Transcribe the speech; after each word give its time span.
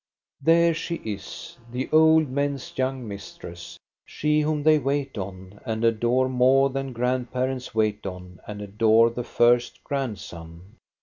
There 0.41 0.73
she 0.73 0.95
is, 1.05 1.57
the 1.71 1.87
old 1.91 2.27
men's 2.27 2.73
young 2.75 3.07
mistress,— 3.07 3.77
she 4.07 4.41
whom 4.41 4.63
they 4.63 4.79
wait 4.79 5.15
on 5.15 5.59
and 5.63 5.83
adore 5.85 6.27
more 6.27 6.71
than 6.71 6.91
grandparents 6.91 7.75
wait 7.75 8.07
on. 8.07 8.39
and 8.47 8.63
adore 8.63 9.11
the 9.11 9.23
first 9.23 9.83
grandson. 9.83 10.77